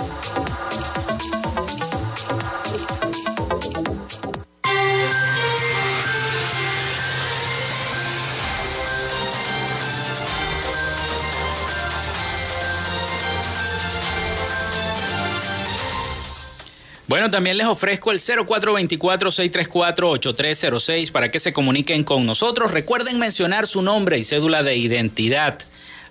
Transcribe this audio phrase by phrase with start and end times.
[17.21, 22.71] Bueno, también les ofrezco el 0424-634-8306 para que se comuniquen con nosotros.
[22.71, 25.59] Recuerden mencionar su nombre y cédula de identidad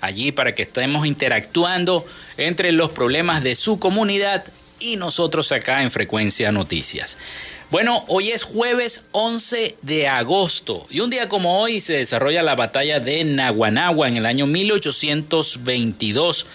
[0.00, 4.44] allí para que estemos interactuando entre los problemas de su comunidad
[4.78, 7.16] y nosotros acá en Frecuencia Noticias.
[7.70, 12.56] Bueno, hoy es jueves 11 de agosto y un día como hoy se desarrolla la
[12.56, 16.46] batalla de Naguanagua en el año 1822.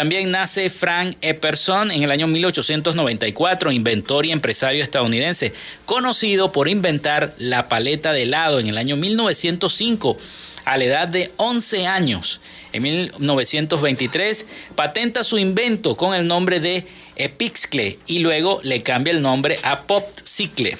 [0.00, 5.52] También nace Frank Epperson en el año 1894, inventor y empresario estadounidense,
[5.84, 10.16] conocido por inventar la paleta de helado en el año 1905
[10.64, 12.40] a la edad de 11 años.
[12.72, 16.86] En 1923 patenta su invento con el nombre de
[17.16, 20.78] Epixcle y luego le cambia el nombre a Popsicle.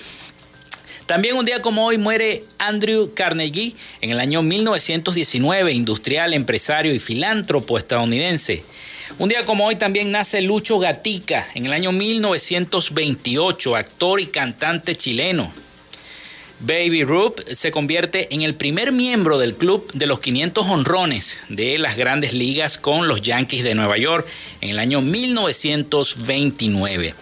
[1.05, 6.99] También un día como hoy muere Andrew Carnegie en el año 1919, industrial, empresario y
[6.99, 8.63] filántropo estadounidense.
[9.19, 14.97] Un día como hoy también nace Lucho Gatica en el año 1928, actor y cantante
[14.97, 15.53] chileno.
[16.61, 21.79] Baby Ruth se convierte en el primer miembro del club de los 500 honrones de
[21.79, 24.27] las grandes ligas con los Yankees de Nueva York
[24.61, 27.15] en el año 1929.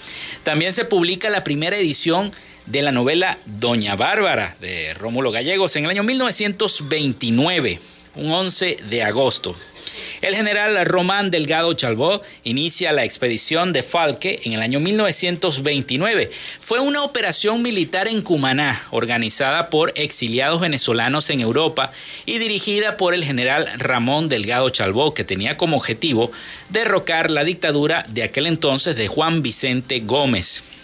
[0.43, 2.32] También se publica la primera edición
[2.67, 7.79] de la novela Doña Bárbara de Rómulo Gallegos en el año 1929,
[8.17, 9.56] un 11 de agosto.
[10.21, 16.31] El general Román Delgado Chalbó inicia la expedición de Falque en el año 1929.
[16.61, 21.91] Fue una operación militar en Cumaná, organizada por exiliados venezolanos en Europa
[22.27, 26.31] y dirigida por el general Ramón Delgado Chalbó, que tenía como objetivo
[26.71, 30.77] derrocar la dictadura de aquel entonces de Juan Vicente Gómez.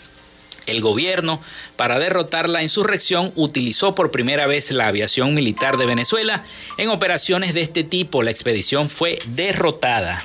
[0.66, 1.40] El gobierno,
[1.76, 6.42] para derrotar la insurrección, utilizó por primera vez la aviación militar de Venezuela
[6.78, 8.22] en operaciones de este tipo.
[8.22, 10.24] La expedición fue derrotada.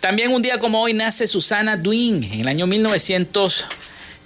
[0.00, 3.64] También un día como hoy nace Susana Duin en el año 1900.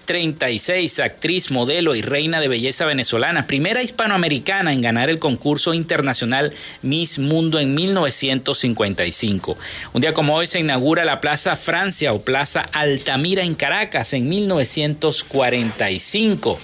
[0.07, 6.55] 36, actriz, modelo y reina de belleza venezolana, primera hispanoamericana en ganar el concurso internacional
[6.83, 9.59] Miss Mundo en 1955.
[9.93, 14.29] Un día como hoy se inaugura la Plaza Francia o Plaza Altamira en Caracas en
[14.29, 16.59] 1945.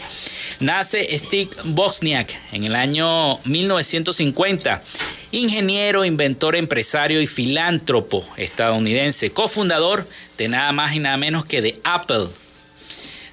[0.60, 4.80] Nace Steve Bosniak en el año 1950
[5.32, 10.06] ingeniero, inventor, empresario y filántropo estadounidense, cofundador
[10.38, 12.28] de nada más y nada menos que de Apple.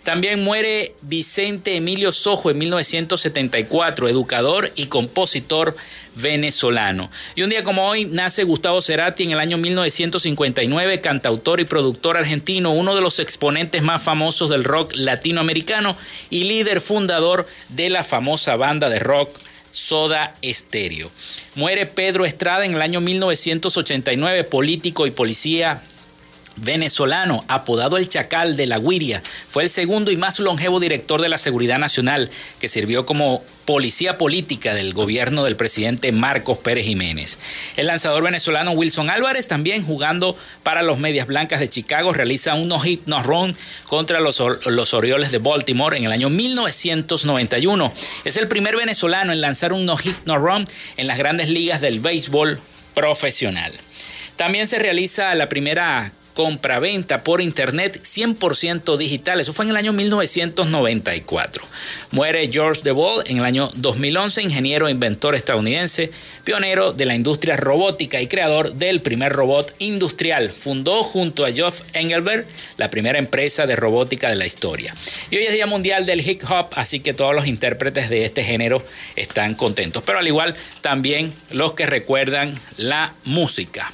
[0.04, 5.76] También muere Vicente Emilio Sojo en 1974, educador y compositor
[6.16, 7.10] venezolano.
[7.36, 12.18] Y un día como hoy nace Gustavo Cerati en el año 1959, cantautor y productor
[12.18, 15.96] argentino, uno de los exponentes más famosos del rock latinoamericano
[16.30, 19.30] y líder fundador de la famosa banda de rock
[19.72, 21.10] Soda Stereo.
[21.56, 25.82] Muere Pedro Estrada en el año 1989, político y policía
[26.58, 31.30] venezolano, apodado el Chacal de la Guiria, fue el segundo y más longevo director de
[31.30, 32.30] la Seguridad Nacional,
[32.60, 37.38] que sirvió como policía política del gobierno del presidente Marcos Pérez Jiménez.
[37.78, 42.68] El lanzador venezolano Wilson Álvarez, también jugando para los Medias Blancas de Chicago, realiza un
[42.68, 43.56] no-hit, no-run
[43.88, 47.94] contra los, los Orioles de Baltimore en el año 1991.
[48.26, 50.68] Es el primer venezolano en lanzar un no-hit, no-run
[50.98, 52.60] en las grandes ligas del béisbol
[52.96, 53.72] profesional.
[54.36, 59.42] También se realiza la primera compra-venta por internet 100% digital.
[59.42, 61.66] Eso fue en el año 1994.
[62.12, 66.12] Muere George DeWalt en el año 2011, ingeniero e inventor estadounidense,
[66.46, 70.50] pionero de la industria robótica y creador del primer robot industrial.
[70.50, 72.46] Fundó junto a Geoff Engelberg
[72.78, 74.96] la primera empresa de robótica de la historia.
[75.32, 78.46] Y hoy es Día Mundial del Hip Hop, así que todos los intérpretes de este
[78.46, 78.82] género
[79.18, 80.04] están contentos.
[80.06, 83.92] Pero al igual también los que recuerdan la música.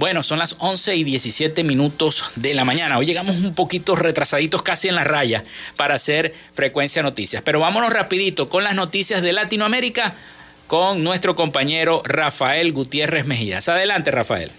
[0.00, 2.96] Bueno, son las 11 y 17 minutos de la mañana.
[2.96, 5.44] Hoy llegamos un poquito retrasaditos, casi en la raya,
[5.76, 7.42] para hacer frecuencia noticias.
[7.42, 10.14] Pero vámonos rapidito con las noticias de Latinoamérica
[10.68, 13.68] con nuestro compañero Rafael Gutiérrez Mejías.
[13.68, 14.50] Adelante, Rafael.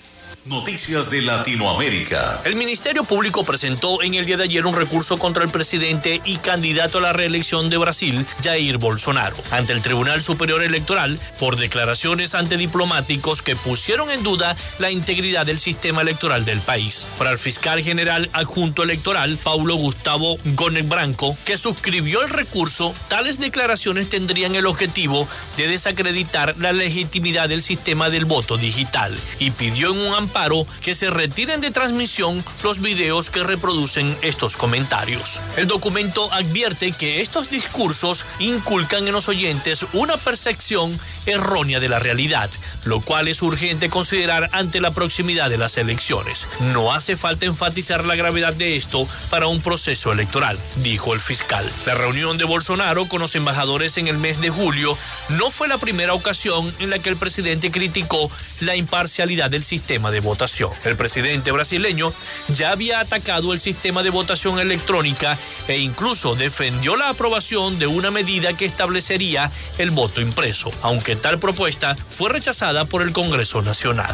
[0.45, 2.41] Noticias de Latinoamérica.
[2.45, 6.37] El Ministerio Público presentó en el día de ayer un recurso contra el presidente y
[6.37, 12.33] candidato a la reelección de Brasil, Jair Bolsonaro, ante el Tribunal Superior Electoral por declaraciones
[12.33, 17.05] ante diplomáticos que pusieron en duda la integridad del sistema electoral del país.
[17.19, 23.39] Para el fiscal general adjunto electoral, Paulo Gustavo Gómez Branco, que suscribió el recurso, tales
[23.39, 29.91] declaraciones tendrían el objetivo de desacreditar la legitimidad del sistema del voto digital y pidió
[29.91, 35.41] en un amplio paro que se retiren de transmisión los videos que reproducen estos comentarios.
[35.57, 40.91] El documento advierte que estos discursos inculcan en los oyentes una percepción
[41.25, 42.49] errónea de la realidad,
[42.85, 46.47] lo cual es urgente considerar ante la proximidad de las elecciones.
[46.73, 51.69] No hace falta enfatizar la gravedad de esto para un proceso electoral, dijo el fiscal.
[51.85, 54.97] La reunión de Bolsonaro con los embajadores en el mes de julio
[55.31, 58.29] no fue la primera ocasión en la que el presidente criticó
[58.61, 60.71] la imparcialidad del sistema de votación.
[60.85, 62.11] El presidente brasileño
[62.49, 65.37] ya había atacado el sistema de votación electrónica
[65.67, 71.39] e incluso defendió la aprobación de una medida que establecería el voto impreso, aunque tal
[71.39, 74.13] propuesta fue rechazada por el Congreso Nacional.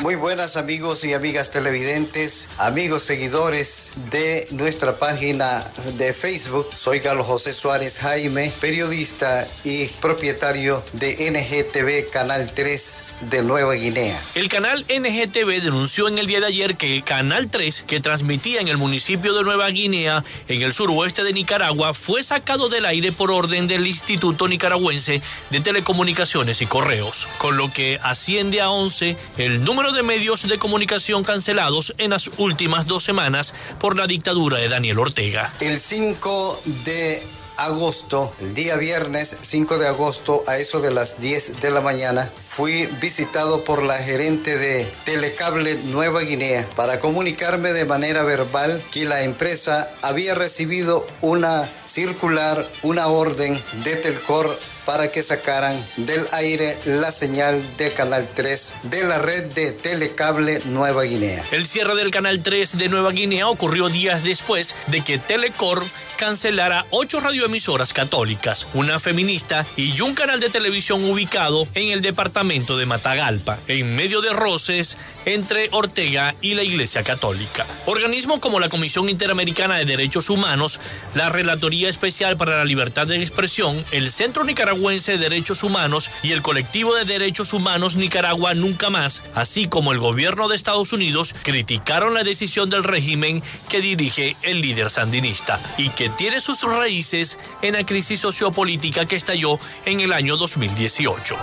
[0.00, 5.62] Muy buenas amigos y amigas televidentes, amigos seguidores de nuestra página
[5.98, 6.68] de Facebook.
[6.74, 14.18] Soy Carlos José Suárez Jaime, periodista y propietario de NGTV Canal 3 de Nueva Guinea.
[14.34, 18.66] El canal NGTV denunció en el día de ayer que Canal 3, que transmitía en
[18.66, 23.30] el municipio de Nueva Guinea, en el suroeste de Nicaragua, fue sacado del aire por
[23.30, 29.62] orden del Instituto Nicaragüense de Telecomunicaciones y Correos, con lo que asciende a 11 el
[29.62, 34.68] número de medios de comunicación cancelados en las últimas dos semanas por la dictadura de
[34.68, 35.52] Daniel Ortega.
[35.60, 37.22] El 5 de
[37.60, 42.30] agosto, el día viernes 5 de agosto, a eso de las 10 de la mañana,
[42.34, 49.04] fui visitado por la gerente de Telecable Nueva Guinea para comunicarme de manera verbal que
[49.04, 54.48] la empresa había recibido una circular, una orden de Telcor
[54.90, 60.60] para que sacaran del aire la señal de Canal 3 de la red de Telecable
[60.64, 61.44] Nueva Guinea.
[61.52, 65.84] El cierre del Canal 3 de Nueva Guinea ocurrió días después de que Telecor
[66.16, 72.76] cancelara ocho radioemisoras católicas, una feminista y un canal de televisión ubicado en el departamento
[72.76, 77.64] de Matagalpa, en medio de roces entre Ortega y la Iglesia Católica.
[77.86, 80.80] Organismos como la Comisión Interamericana de Derechos Humanos,
[81.14, 86.32] la Relatoría Especial para la Libertad de Expresión, el Centro Nicaragüense de Derechos Humanos y
[86.32, 91.34] el Colectivo de Derechos Humanos Nicaragua Nunca Más, así como el gobierno de Estados Unidos,
[91.42, 97.38] criticaron la decisión del régimen que dirige el líder sandinista y que tiene sus raíces
[97.60, 101.36] en la crisis sociopolítica que estalló en el año 2018.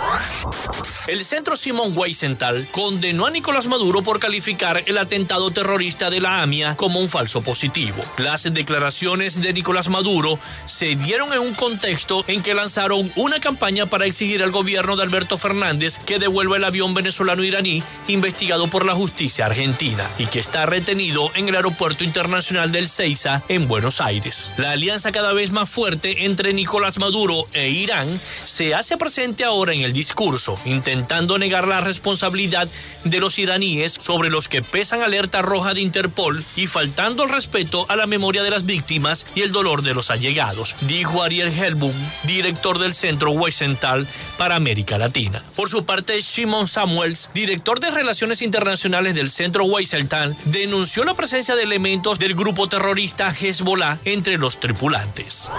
[1.06, 6.42] El Centro Simón Weisenthal condenó a Nicolás Maduro por calificar el atentado terrorista de la
[6.42, 7.98] AMIA como un falso positivo.
[8.18, 13.84] Las declaraciones de Nicolás Maduro se dieron en un contexto en que lanzaron una campaña
[13.84, 18.94] para exigir al gobierno de Alberto Fernández que devuelva el avión venezolano-iraní investigado por la
[18.94, 24.52] justicia argentina y que está retenido en el aeropuerto internacional del Ceiza en Buenos Aires.
[24.56, 29.74] La alianza cada vez más fuerte entre Nicolás Maduro e Irán se hace presente ahora
[29.74, 32.66] en el discurso, intentando negar la responsabilidad
[33.04, 37.84] de los iraníes sobre los que pesan alerta roja de Interpol y faltando el respeto
[37.90, 41.92] a la memoria de las víctimas y el dolor de los allegados, dijo Ariel Helbum,
[42.24, 45.42] director del Centro Weisenthal para América Latina.
[45.56, 51.56] Por su parte, Shimon Samuels, director de Relaciones Internacionales del Centro Weisenthal, denunció la presencia
[51.56, 55.50] de elementos del grupo terrorista Hezbollah entre los tripulantes.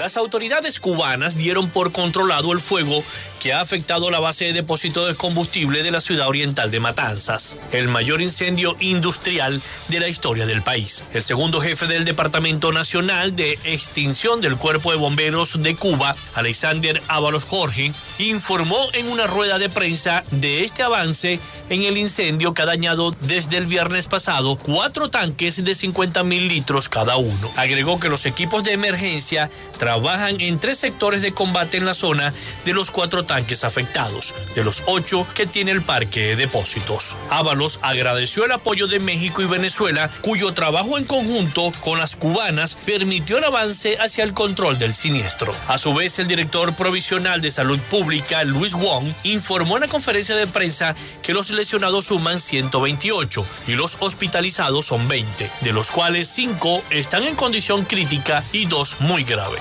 [0.00, 3.02] Las autoridades cubanas dieron por controlado el fuego
[3.42, 7.58] que ha afectado la base de depósito de combustible de la ciudad oriental de Matanzas,
[7.72, 11.04] el mayor incendio industrial de la historia del país.
[11.12, 16.14] El segundo jefe del Departamento Nacional de Extinción del Cuerpo de Bomberos de Cuba,
[16.46, 22.54] Alexander Ábalos Jorge, informó en una rueda de prensa de este avance en el incendio
[22.54, 27.50] que ha dañado desde el viernes pasado cuatro tanques de 50 mil litros cada uno.
[27.56, 32.32] Agregó que los equipos de emergencia trabajan en tres sectores de combate en la zona
[32.64, 37.16] de los cuatro tanques afectados, de los ocho que tiene el parque de depósitos.
[37.28, 42.78] Ábalos agradeció el apoyo de México y Venezuela, cuyo trabajo en conjunto con las cubanas
[42.86, 45.52] permitió el avance hacia el control del siniestro.
[45.66, 50.36] A su vez, el director provisional de salud pública, Luis Wong, informó en la conferencia
[50.36, 56.28] de prensa que los lesionados suman 128 y los hospitalizados son 20, de los cuales
[56.28, 59.58] 5 están en condición crítica y 2 muy grave.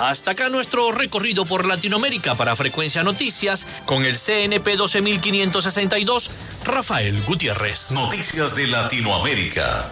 [0.00, 6.30] Hasta acá nuestro recorrido por Latinoamérica para Frecuencia Noticias con el CNP 12562,
[6.66, 7.92] Rafael Gutiérrez.
[7.92, 9.88] Noticias de Latinoamérica.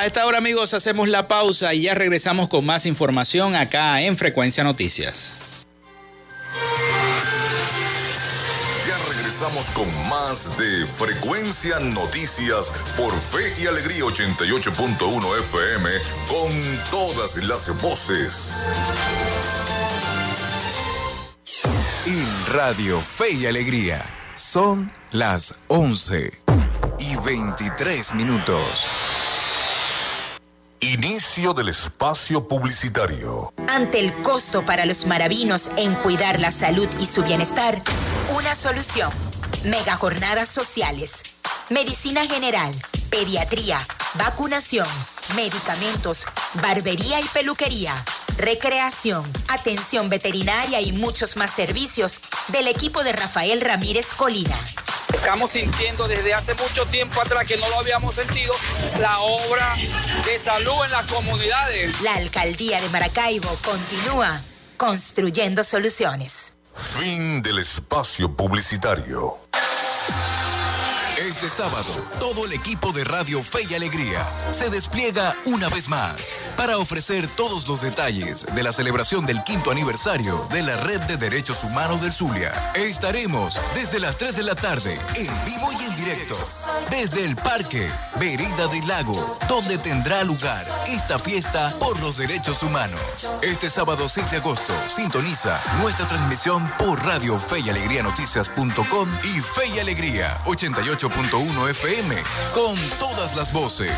[0.00, 4.16] A esta hora amigos hacemos la pausa y ya regresamos con más información acá en
[4.16, 5.66] Frecuencia Noticias.
[8.88, 15.90] Ya regresamos con más de Frecuencia Noticias por Fe y Alegría 88.1 FM
[16.28, 16.50] con
[16.90, 18.70] todas las voces.
[22.06, 24.02] En Radio Fe y Alegría
[24.34, 26.32] son las 11
[27.00, 28.88] y 23 minutos.
[30.82, 33.52] Inicio del espacio publicitario.
[33.68, 37.82] Ante el costo para los maravinos en cuidar la salud y su bienestar,
[38.34, 39.10] una solución.
[39.64, 41.22] Mega jornadas sociales.
[41.68, 42.72] medicina general,
[43.10, 43.78] pediatría,
[44.14, 44.86] vacunación,
[45.36, 46.24] medicamentos,
[46.62, 47.94] barbería y peluquería,
[48.38, 54.58] recreación, atención veterinaria y muchos más servicios del equipo de Rafael Ramírez Colina.
[55.14, 58.54] Estamos sintiendo desde hace mucho tiempo atrás que no lo habíamos sentido
[58.98, 59.76] la obra
[60.24, 62.00] de salud en las comunidades.
[62.02, 64.40] La alcaldía de Maracaibo continúa
[64.76, 66.56] construyendo soluciones.
[66.74, 69.36] Fin del espacio publicitario.
[71.30, 76.32] Este sábado, todo el equipo de Radio Fe y Alegría se despliega una vez más
[76.56, 81.16] para ofrecer todos los detalles de la celebración del quinto aniversario de la Red de
[81.18, 82.52] Derechos Humanos del Zulia.
[82.74, 86.36] Estaremos desde las 3 de la tarde en vivo y en directo
[86.90, 93.30] desde el Parque Vereda del Lago, donde tendrá lugar esta fiesta por los derechos humanos.
[93.42, 99.40] Este sábado 6 de agosto, sintoniza nuestra transmisión por Radio Fe y Alegría Noticias.com y
[99.40, 102.16] Fe y Alegría 88 1 FM
[102.54, 103.92] con todas las voces.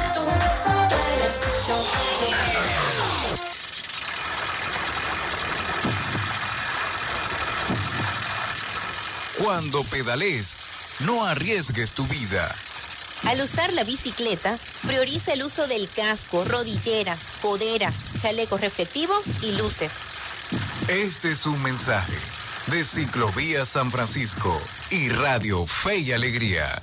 [9.38, 10.56] Cuando pedales,
[11.00, 12.44] no arriesgues tu vida.
[13.26, 19.92] Al usar la bicicleta, prioriza el uso del casco, rodilleras, coderas, chalecos reflectivos y luces.
[20.88, 22.18] Este es un mensaje
[22.66, 24.60] de Ciclovía San Francisco
[24.90, 26.82] y Radio Fe y Alegría.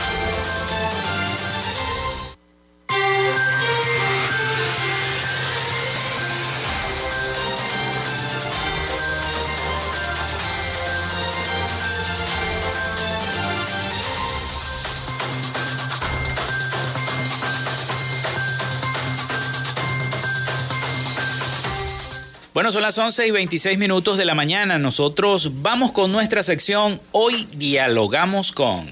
[22.61, 24.77] Bueno, son las 11 y 26 minutos de la mañana.
[24.77, 28.87] Nosotros vamos con nuestra sección Hoy Dialogamos con.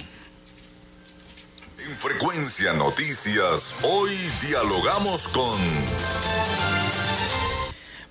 [1.77, 4.09] En Frecuencia Noticias, hoy
[4.41, 5.59] dialogamos con...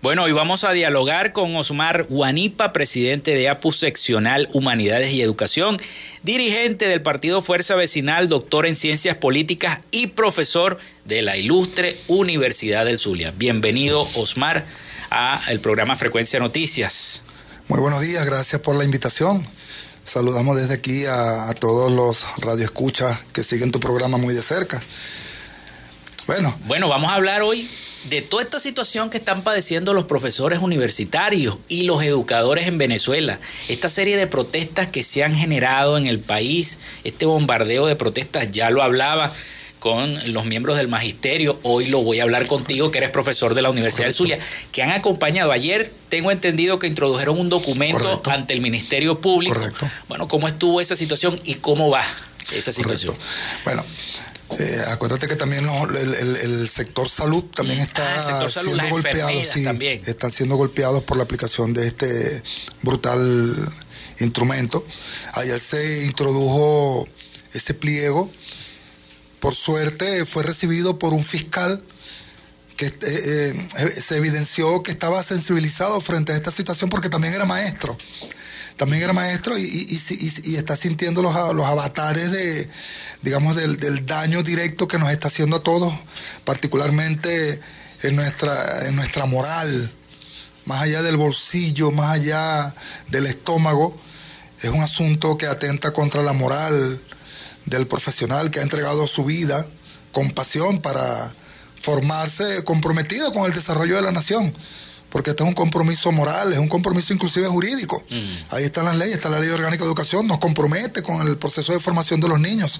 [0.00, 5.76] Bueno, hoy vamos a dialogar con Osmar Guanipa, presidente de APU Seccional Humanidades y Educación,
[6.22, 12.84] dirigente del Partido Fuerza Vecinal, doctor en Ciencias Políticas y profesor de la ilustre Universidad
[12.84, 13.32] del Zulia.
[13.36, 14.64] Bienvenido, Osmar
[15.10, 17.22] a el programa Frecuencia Noticias.
[17.68, 19.46] Muy buenos días, gracias por la invitación.
[20.04, 24.80] Saludamos desde aquí a, a todos los radioescuchas que siguen tu programa muy de cerca.
[26.26, 26.54] Bueno.
[26.66, 27.68] Bueno, vamos a hablar hoy
[28.04, 33.38] de toda esta situación que están padeciendo los profesores universitarios y los educadores en Venezuela.
[33.68, 38.50] Esta serie de protestas que se han generado en el país, este bombardeo de protestas,
[38.50, 39.32] ya lo hablaba
[39.78, 41.58] con los miembros del magisterio.
[41.62, 44.38] Hoy lo voy a hablar contigo, que eres profesor de la Universidad del Zulia,
[44.72, 45.52] que han acompañado.
[45.52, 48.30] Ayer tengo entendido que introdujeron un documento Correcto.
[48.30, 49.54] ante el Ministerio Público.
[49.54, 49.88] Correcto.
[50.08, 52.02] Bueno, ¿cómo estuvo esa situación y cómo va
[52.52, 53.14] esa situación?
[53.14, 53.62] Correcto.
[53.64, 53.84] Bueno,
[54.58, 58.72] eh, acuérdate que también el, el- el sector salud también está Ah, el sector salud,
[58.74, 59.30] siendo golpeado.
[59.44, 60.02] sí, también.
[60.06, 62.42] están siendo golpeados por la aplicación de este
[62.82, 63.54] brutal
[64.20, 64.84] instrumento.
[65.34, 67.06] Ayer se introdujo
[67.52, 68.30] ese pliego.
[69.40, 71.82] Por suerte fue recibido por un fiscal
[72.76, 77.44] que eh, eh, se evidenció que estaba sensibilizado frente a esta situación porque también era
[77.44, 77.96] maestro.
[78.76, 80.00] También era maestro y,
[80.56, 82.68] está sintiendo los, los avatares de,
[83.22, 85.92] digamos, del, del daño directo que nos está haciendo a todos,
[86.44, 87.60] particularmente
[88.02, 89.90] en nuestra, en nuestra moral,
[90.66, 92.72] más allá del bolsillo, más allá
[93.08, 93.98] del estómago.
[94.62, 97.00] Es un asunto que atenta contra la moral
[97.68, 99.66] del profesional que ha entregado su vida
[100.12, 101.32] con pasión para
[101.80, 104.52] formarse comprometido con el desarrollo de la nación.
[105.10, 108.02] Porque este es un compromiso moral, es un compromiso inclusive jurídico.
[108.50, 111.72] Ahí están las leyes, está la Ley Orgánica de Educación, nos compromete con el proceso
[111.72, 112.78] de formación de los niños.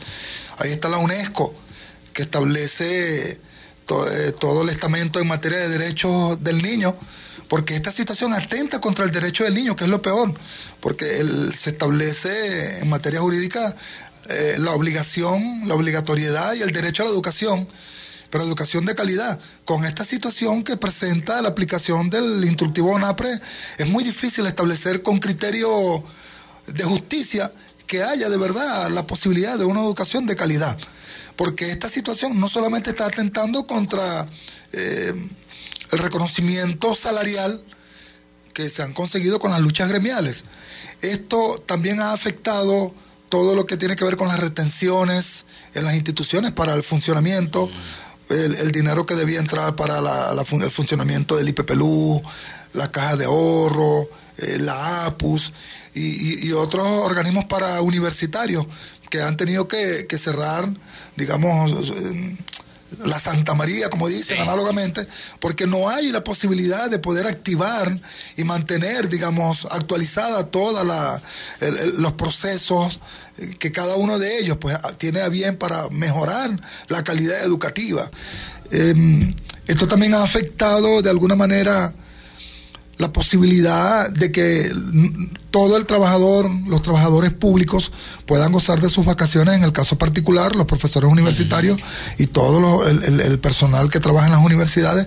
[0.59, 1.55] Ahí está la UNESCO,
[2.13, 6.95] que establece eh, todo el estamento en materia de derechos del niño,
[7.49, 10.35] porque esta situación atenta contra el derecho del niño, que es lo peor,
[10.81, 13.75] porque el- se establece en materia jurídica
[14.29, 17.67] eh, la obligación, la obligatoriedad y el derecho a la educación,
[18.31, 19.41] pero educación de calidad.
[19.65, 23.31] Con esta situación que presenta la aplicación del instructivo ONAPRE,
[23.79, 26.05] es muy difícil establecer con criterio
[26.67, 27.51] de justicia
[27.87, 30.77] que haya de verdad la posibilidad de una educación de calidad.
[31.37, 34.27] porque esta situación no solamente está atentando contra
[34.73, 35.15] eh,
[35.93, 37.63] el reconocimiento salarial
[38.53, 40.45] que se han conseguido con las luchas gremiales,
[41.01, 42.93] esto también ha afectado
[43.29, 47.69] todo lo que tiene que ver con las retenciones en las instituciones para el funcionamiento,
[48.31, 52.23] el, dinero que debía entrar para el funcionamiento del IPPLU,
[52.75, 55.53] la caja de ahorro, eh, la APUS
[55.95, 58.67] y, otros organismos para universitarios
[59.11, 60.69] que han tenido que, que cerrar,
[61.17, 61.93] digamos,
[63.05, 65.07] la Santa María, como dicen análogamente,
[65.41, 67.99] porque no hay la posibilidad de poder activar
[68.37, 70.87] y mantener, digamos, actualizada todos
[71.97, 73.01] los procesos
[73.59, 76.51] que cada uno de ellos pues, tiene a bien para mejorar
[76.89, 78.11] la calidad educativa.
[78.71, 79.35] Em,
[79.67, 81.95] esto también ha afectado de alguna manera
[82.99, 84.73] la posibilidad de que
[85.51, 87.93] todo el trabajador, los trabajadores públicos
[88.27, 91.79] puedan gozar de sus vacaciones, en el caso particular, los profesores universitarios
[92.19, 95.07] y todo el, personal que trabaja en las universidades,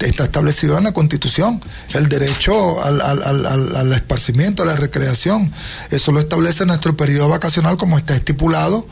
[0.00, 1.60] está establecido en la Constitución,
[1.92, 5.52] el derecho al, esparcimiento, a la recreación,
[5.90, 8.86] eso lo establece nuestro periodo vacacional como está estipulado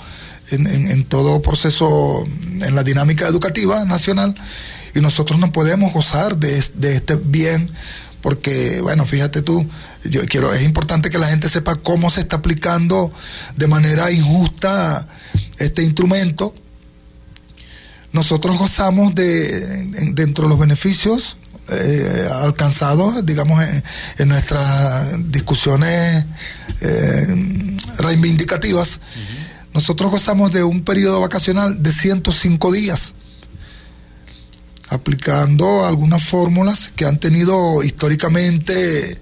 [0.51, 2.27] en todo proceso,
[2.61, 4.35] en la dinámica educativa nacional
[4.94, 7.70] y nosotros no podemos gozar de, de, este bien
[8.22, 9.68] porque, bueno, fíjate tú,
[10.04, 13.12] yo quiero, es importante que la gente sepa cómo se está aplicando
[13.56, 15.06] de manera injusta
[15.58, 16.54] este instrumento.
[18.12, 23.64] Nosotros gozamos de, dentro de los beneficios eh, alcanzados, digamos,
[24.18, 26.24] en, nuestras discusiones
[26.80, 29.00] eh, reivindicativas,
[29.74, 33.14] nosotros gozamos de un periodo vacacional de 105 días
[34.92, 39.18] aplicando algunas fórmulas que han tenido históricamente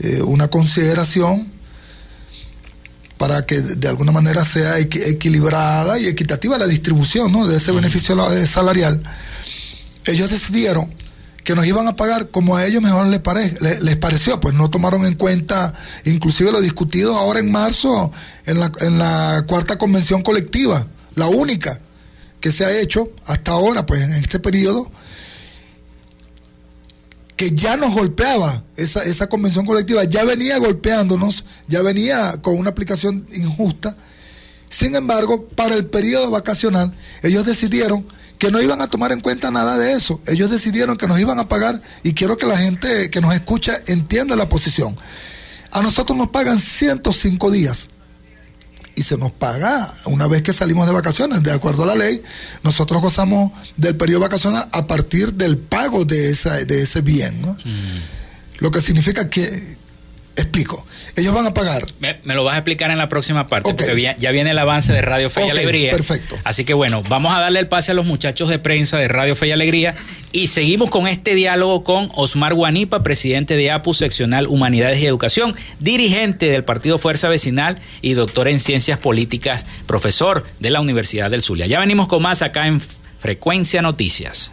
[0.00, 1.46] eh, una consideración
[3.18, 9.02] para que de alguna manera sea equilibrada y equitativa la distribución de ese beneficio salarial.
[10.06, 10.90] Ellos decidieron
[11.44, 15.04] que nos iban a pagar como a ellos mejor les, les, pareció, pues no tomaron
[15.04, 18.10] en cuenta inclusive lo discutido ahora en marzo
[18.46, 21.78] en la, en la cuarta convención colectiva, la única
[22.40, 24.90] que se ha hecho hasta ahora, pues en este periodo,
[27.40, 32.68] que ya nos golpeaba esa, esa convención colectiva, ya venía golpeándonos, ya venía con una
[32.68, 33.96] aplicación injusta.
[34.68, 38.04] Sin embargo, para el periodo vacacional, ellos decidieron
[38.36, 40.20] que no iban a tomar en cuenta nada de eso.
[40.26, 43.72] Ellos decidieron que nos iban a pagar y quiero que la gente que nos escucha
[43.86, 44.94] entienda la posición.
[45.70, 47.88] A nosotros nos pagan 105 días
[48.94, 51.42] y se nos paga una vez que salimos de vacaciones.
[51.42, 52.22] De acuerdo a la ley,
[52.62, 57.40] nosotros gozamos del periodo vacacional a partir del pago de, esa, de ese bien.
[57.42, 57.52] ¿no?
[57.52, 57.98] Mm.
[58.58, 59.76] Lo que significa que,
[60.36, 60.84] explico,
[61.16, 61.84] ellos van a pagar.
[61.98, 65.02] Me, lo vas a explicar en la próxima parte, porque ya, viene el avance de
[65.02, 65.92] Radio Fe y Alegría.
[65.92, 66.36] Perfecto.
[66.44, 69.34] Así que bueno, vamos a darle el pase a los muchachos de prensa de Radio
[69.34, 69.94] Fe y Alegría
[70.32, 75.54] y seguimos con este diálogo con Osmar Guanipa, presidente de APU Seccional Humanidades y Educación,
[75.80, 81.42] dirigente del Partido Fuerza Vecinal y doctor en Ciencias Políticas, profesor de la Universidad del
[81.42, 81.66] Zulia.
[81.66, 82.80] Ya venimos con más acá en
[83.18, 84.52] Frecuencia Noticias.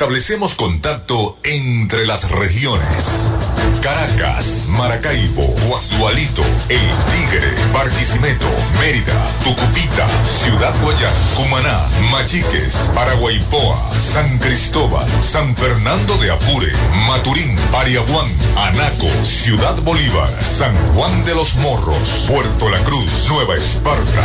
[0.00, 3.28] Establecemos contacto entre las regiones.
[3.82, 6.80] Caracas, Maracaibo, Guasdualito, El
[7.12, 8.46] Tigre, Barquisimeto,
[8.78, 9.12] Mérida,
[9.44, 11.78] Tucupita, Ciudad Guayán, Cumaná,
[12.10, 16.72] Machiques, Paraguaypoa, San Cristóbal, San Fernando de Apure,
[17.06, 24.24] Maturín, Pariaguán, Anaco, Ciudad Bolívar, San Juan de los Morros, Puerto La Cruz, Nueva Esparta.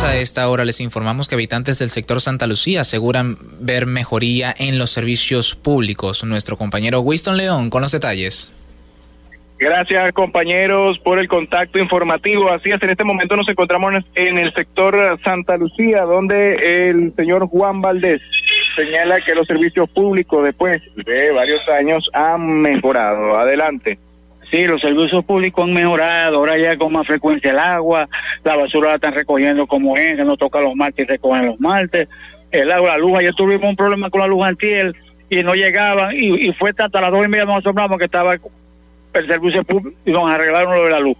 [0.00, 4.78] A esta hora les informamos que habitantes del sector Santa Lucía aseguran ver mejoría en
[4.78, 6.22] los servicios públicos.
[6.24, 8.54] Nuestro compañero Winston León con los detalles.
[9.58, 12.48] Gracias compañeros por el contacto informativo.
[12.50, 17.48] Así es, en este momento nos encontramos en el sector Santa Lucía, donde el señor
[17.48, 18.22] Juan Valdés
[18.76, 23.36] señala que los servicios públicos después de varios años han mejorado.
[23.36, 23.98] Adelante.
[24.50, 28.08] Sí, los servicios públicos han mejorado, ahora ya con más frecuencia el agua,
[28.44, 31.60] la basura la están recogiendo como es, que no toca los martes y recogen los
[31.60, 32.08] martes.
[32.50, 34.96] el agua, la luz, ayer tuvimos un problema con la luz antiel
[35.28, 39.26] y no llegaban y, fue hasta las dos y media nos asombramos que estaba el
[39.26, 41.16] servicio público y nos arreglaron lo de la luz.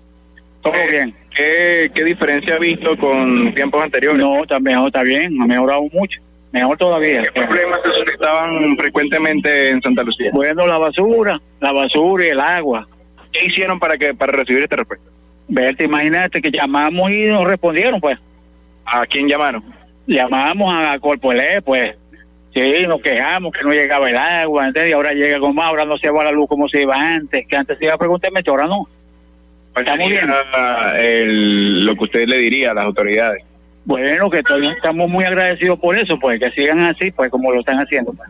[0.62, 1.14] Todo eh, bien.
[1.34, 4.18] ¿Qué, ¿Qué diferencia ha visto con tiempos anteriores?
[4.18, 6.20] No, está mejor, está bien, ha mejorado mucho.
[6.50, 7.22] Mejor todavía.
[7.22, 10.30] ¿Qué problemas se solicitaban frecuentemente en Santa Lucía?
[10.32, 12.86] Bueno, la basura, la basura y el agua.
[13.32, 15.10] ¿Qué hicieron para que para recibir esta respuesta?
[15.48, 18.18] Verte, imagínate que llamamos y nos respondieron, pues.
[18.84, 19.62] ¿A quién llamaron?
[20.06, 21.96] Llamamos a Corpolé, pues.
[22.54, 26.10] Sí, nos quejamos que no llegaba el agua, y ahora llega como ahora no se
[26.10, 28.88] va la luz como se iba antes, que antes se iba a preguntarme, ahora no.
[29.76, 30.26] Estamos bien.
[30.96, 33.44] El, lo que usted le diría a las autoridades.
[33.84, 37.78] Bueno, que estamos muy agradecidos por eso, pues que sigan así, pues como lo están
[37.78, 38.12] haciendo.
[38.12, 38.28] Pues.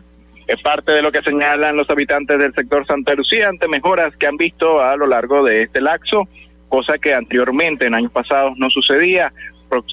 [0.49, 4.25] Es parte de lo que señalan los habitantes del sector Santa Lucía ante mejoras que
[4.25, 6.27] han visto a lo largo de este laxo,
[6.69, 9.31] cosa que anteriormente en años pasados no sucedía.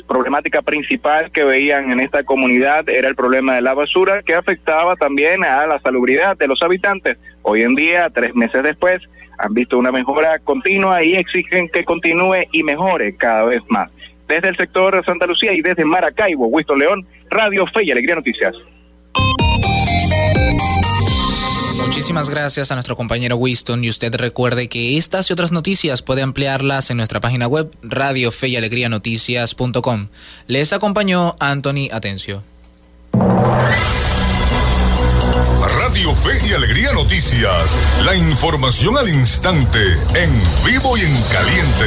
[0.09, 4.97] problemática principal que veían en esta comunidad era el problema de la basura que afectaba
[4.97, 7.19] también a la salubridad de los habitantes.
[7.43, 9.03] Hoy en día, tres meses después,
[9.37, 13.91] han visto una mejora continua y exigen que continúe y mejore cada vez más
[14.27, 18.57] desde el sector Santa Lucía y desde Maracaibo, Winston León, Radio Fe y Alegría Noticias.
[21.87, 26.23] Muchísimas gracias a nuestro compañero Winston y usted recuerde que estas y otras noticias puede
[26.23, 30.09] ampliarlas en nuestra página web radio fe y alegría noticias.com.
[30.47, 32.43] Les acompañó Anthony Atencio.
[35.87, 39.81] Radio Fe y Alegría Noticias, la información al instante,
[40.15, 40.31] en
[40.65, 41.87] vivo y en caliente.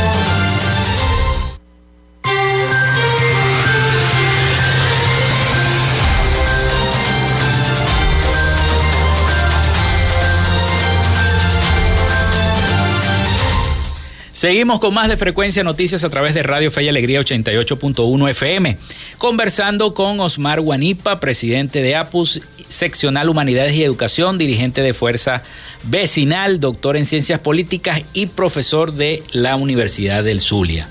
[14.41, 18.75] Seguimos con más de frecuencia noticias a través de Radio Fe y Alegría 88.1 FM,
[19.19, 25.43] conversando con Osmar Guanipa, presidente de APUS, seccional Humanidades y Educación, dirigente de Fuerza
[25.83, 30.87] Vecinal, doctor en Ciencias Políticas y profesor de la Universidad del Zulia.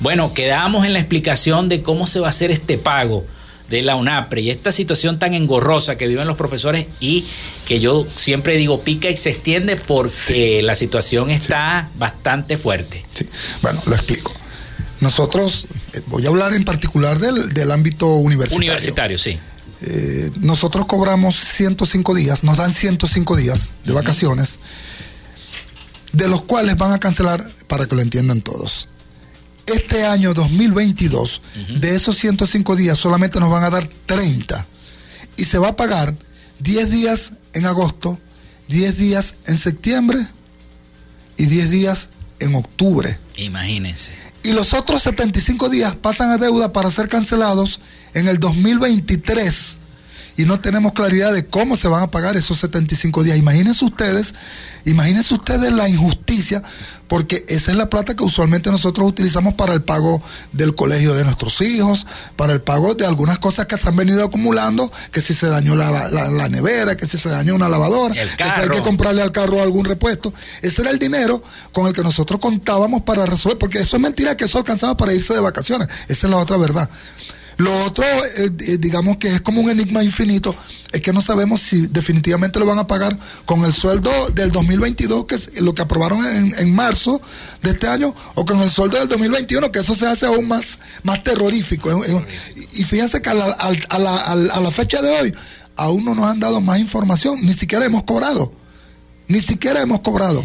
[0.00, 3.24] Bueno, quedamos en la explicación de cómo se va a hacer este pago
[3.70, 7.24] de la UNAPRE y esta situación tan engorrosa que viven los profesores y
[7.66, 13.02] que yo siempre digo pica y se extiende porque la situación está bastante fuerte.
[13.12, 13.26] Sí,
[13.62, 14.34] bueno, lo explico.
[15.00, 18.70] Nosotros, eh, voy a hablar en particular del, ámbito universitario.
[18.72, 19.38] Universitario, sí.
[19.82, 24.58] Eh, nosotros cobramos 105 días, nos dan 105 días de vacaciones,
[26.12, 28.89] de los cuales van a cancelar, para que lo entiendan todos,
[29.74, 31.42] este año 2022,
[31.80, 34.66] de esos 105 días, solamente nos van a dar 30.
[35.36, 36.14] Y se va a pagar
[36.60, 38.18] 10 días en agosto,
[38.68, 40.18] 10 días en septiembre
[41.36, 43.18] y 10 días en octubre.
[43.36, 44.12] Imagínense.
[44.42, 47.80] Y los otros 75 días pasan a deuda para ser cancelados
[48.14, 49.78] en el 2023
[50.40, 53.36] y no tenemos claridad de cómo se van a pagar esos 75 días.
[53.36, 54.32] Imagínense ustedes,
[54.86, 56.62] imagínense ustedes la injusticia,
[57.08, 60.22] porque esa es la plata que usualmente nosotros utilizamos para el pago
[60.52, 64.24] del colegio de nuestros hijos, para el pago de algunas cosas que se han venido
[64.24, 68.60] acumulando, que si se dañó la, nevera, que si se dañó una lavadora, que si
[68.62, 70.32] hay que comprarle al carro algún repuesto.
[70.62, 74.38] Ese era el dinero con el que nosotros contábamos para resolver, porque eso es mentira
[74.38, 75.86] que eso alcanzaba para irse de vacaciones.
[76.08, 76.88] Esa es la otra verdad.
[77.60, 78.06] Lo otro,
[78.38, 80.56] eh, eh, digamos que es como un enigma infinito,
[80.92, 85.26] es que no sabemos si definitivamente lo van a pagar con el sueldo del 2022,
[85.26, 87.20] que es lo que aprobaron en, marzo
[87.60, 90.78] de este año, o con el sueldo del 2021, que eso se hace aún más,
[91.02, 91.90] más terrorífico.
[92.72, 95.34] Y fíjense que a la, a la fecha de hoy
[95.76, 98.50] aún no nos han dado más información, ni siquiera hemos cobrado,
[99.28, 100.42] ni siquiera hemos cobrado.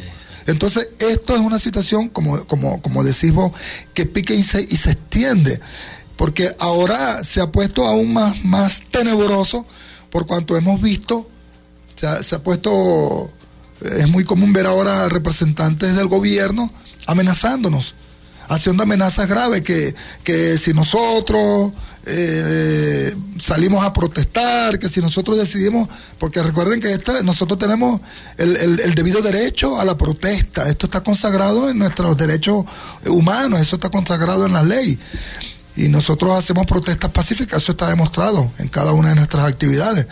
[0.47, 3.53] Entonces, esto es una situación, como, como, como decís vos,
[3.93, 5.59] que pique y se, y se extiende
[6.17, 9.65] porque ahora se ha puesto aún más, más tenebroso
[10.09, 11.27] por cuanto hemos visto,
[11.95, 13.29] se ha, se ha puesto,
[13.81, 16.71] es muy común ver ahora representantes del gobierno
[17.07, 17.95] amenazándonos,
[18.47, 21.73] haciendo amenazas graves que, que si nosotros
[22.07, 27.99] eh, salimos a protestar, que si nosotros decidimos, porque recuerden que esta, nosotros tenemos
[28.37, 32.63] el, el, debido derecho a la protesta, esto está consagrado en nuestros derechos
[33.07, 34.99] humanos, eso está consagrado en la ley.
[35.75, 40.07] Y nosotros hacemos protestas pacíficas, eso está demostrado en cada una de nuestras actividades.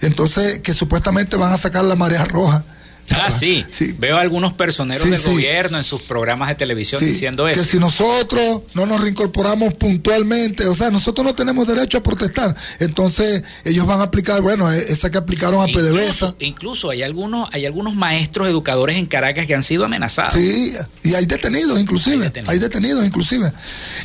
[0.00, 2.64] Entonces, que supuestamente van a sacar la marea roja
[3.14, 3.64] Ah, sí.
[3.98, 7.60] Veo algunos personeros del gobierno en sus programas de televisión diciendo eso.
[7.60, 12.54] Que si nosotros no nos reincorporamos puntualmente, o sea, nosotros no tenemos derecho a protestar.
[12.80, 16.34] Entonces, ellos van a aplicar, bueno, e-, esa que aplicaron a PDVSA.
[16.40, 20.34] Incluso hay algunos, hay algunos maestros educadores en Caracas que han sido amenazados.
[20.34, 22.32] Sí, y hay detenidos inclusive.
[22.46, 23.52] Hay detenidos, inclusive.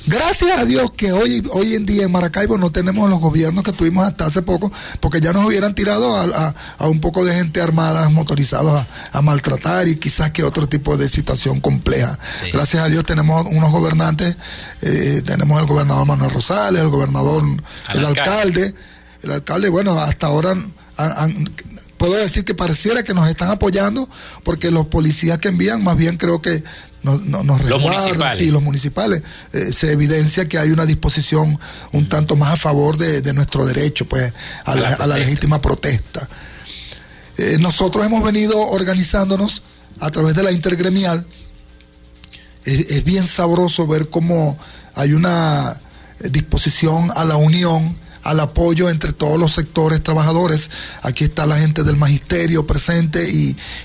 [0.05, 3.71] Gracias a Dios que hoy, hoy en día en Maracaibo no tenemos los gobiernos que
[3.71, 7.61] tuvimos hasta hace poco, porque ya nos hubieran tirado a, a un poco de gente
[7.61, 12.17] armada, motorizados a maltratar y quizás que otro tipo de situación compleja.
[12.53, 14.35] Gracias a Dios tenemos unos gobernantes,
[14.81, 17.43] eh, tenemos el gobernador Manuel Rosales, el gobernador,
[17.93, 18.73] el alcalde.
[19.23, 20.55] El alcalde, bueno, hasta ahora
[21.97, 24.07] puedo decir que pareciera que nos están apoyando
[24.43, 26.63] porque los policías que envían más bien creo que
[27.03, 29.23] nos, nos resguardan, sí, los municipales,
[29.53, 31.57] eh, se evidencia que hay una disposición
[31.93, 34.31] un tanto más a favor de, nuestro derecho, pues,
[34.65, 36.27] a, la, legítima protesta.
[37.37, 39.63] Eh, nosotros hemos venido organizándonos
[39.99, 41.25] a través de la intergremial.
[42.65, 44.57] Es, bien sabroso ver cómo
[44.93, 45.75] hay una
[46.19, 50.69] disposición a la unión, al apoyo entre todos los sectores trabajadores.
[51.01, 53.27] Aquí está la gente del magisterio presente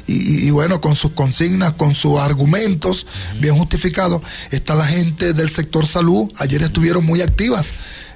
[0.06, 3.06] y, bueno, con sus consignas, con sus argumentos
[3.40, 4.20] bien justificados.
[4.50, 6.30] Está la gente del sector salud.
[6.36, 7.72] Ayer estuvieron muy activas,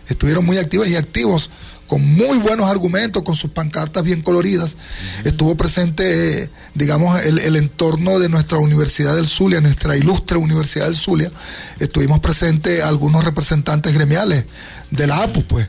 [0.09, 1.49] estuvieron muy activas y activos
[1.91, 4.77] con muy buenos argumentos, con sus pancartas bien coloridas.
[5.25, 11.33] Estuvo presente, digamos, el, entorno de nuestra Universidad del Zulia, nuestra ilustre Universidad del Zulia.
[11.81, 14.45] Estuvimos presentes algunos representantes gremiales
[14.93, 15.67] de la APU, pues.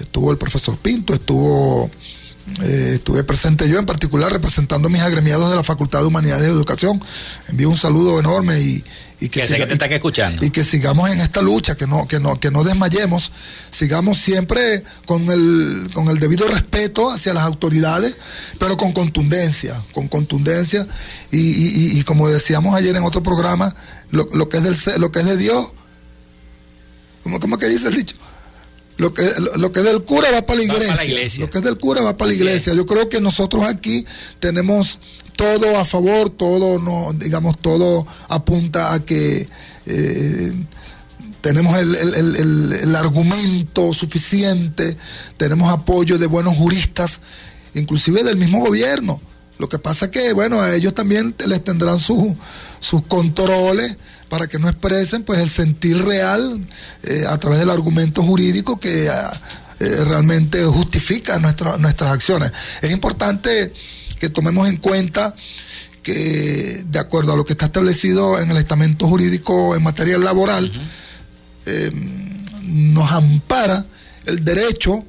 [0.00, 1.88] Estuvo el profesor Pinto, estuvo...
[2.62, 6.48] Eh, estuve presente yo en particular representando a mis agremiados de la Facultad de Humanidades
[6.48, 7.00] y Educación.
[7.48, 8.82] Envío un saludo enorme y,
[9.20, 10.44] y que, escuchando.
[10.44, 13.32] Y que sigamos en esta lucha, que no, que no, que no desmayemos,
[13.70, 18.16] sigamos siempre con el, con el debido respeto hacia las autoridades,
[18.58, 20.86] pero con contundencia, con contundencia,
[21.30, 23.74] y, como decíamos ayer en otro programa,
[24.10, 25.68] lo, que es del lo que es de Dios,
[27.22, 28.16] ¿cómo, cómo que dice el dicho?
[29.00, 29.22] Lo que,
[29.56, 31.40] lo, que es del cura va para la iglesia.
[31.40, 32.74] Lo que es del cura va para la iglesia.
[32.74, 34.04] Yo creo que nosotros aquí
[34.40, 34.98] tenemos
[35.36, 39.48] todo a favor, todo, no, digamos, todo apunta a que
[39.86, 40.52] eh,
[41.40, 44.94] tenemos el, argumento suficiente,
[45.38, 47.22] tenemos apoyo de buenos juristas,
[47.72, 49.18] inclusive del mismo gobierno.
[49.56, 52.34] Lo que pasa es que, bueno, a ellos también les tendrán sus,
[52.80, 53.96] sus controles
[54.30, 56.64] para que no expresen pues el sentir real
[57.02, 62.52] eh, a través del argumento jurídico que eh, realmente justifica nuestras acciones.
[62.80, 63.72] Es importante
[64.20, 65.34] que tomemos en cuenta
[66.04, 70.70] que de acuerdo a lo que está establecido en el estamento jurídico en materia laboral,
[71.66, 71.90] eh,
[72.62, 73.84] nos ampara
[74.26, 75.04] el derecho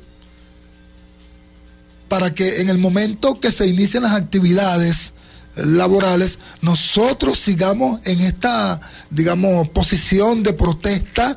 [2.10, 5.14] para que en el momento que se inicien las actividades
[5.56, 11.36] laborales, nosotros sigamos en esta, digamos, posición de protesta.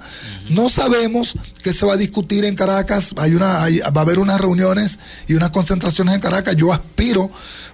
[0.50, 3.14] No sabemos qué se va a discutir en Caracas.
[3.18, 6.55] Hay una, va a haber unas reuniones y unas concentraciones en Caracas.
[6.57, 7.31] Yo aspiro